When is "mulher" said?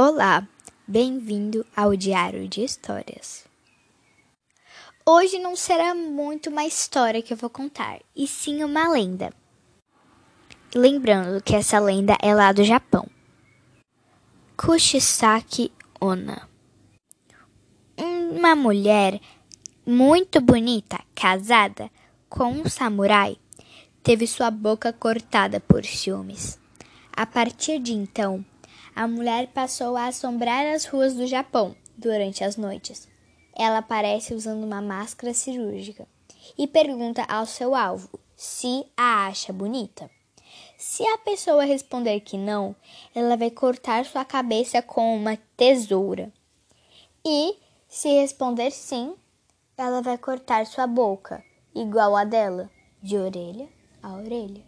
18.54-19.20, 29.06-29.46